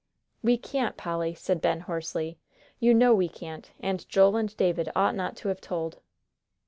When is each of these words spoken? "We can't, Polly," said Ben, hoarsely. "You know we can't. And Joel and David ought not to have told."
"We 0.41 0.57
can't, 0.57 0.97
Polly," 0.97 1.35
said 1.35 1.61
Ben, 1.61 1.81
hoarsely. 1.81 2.39
"You 2.79 2.91
know 2.91 3.13
we 3.13 3.29
can't. 3.29 3.69
And 3.81 4.09
Joel 4.09 4.35
and 4.35 4.57
David 4.57 4.89
ought 4.95 5.13
not 5.13 5.35
to 5.35 5.49
have 5.49 5.61
told." 5.61 5.99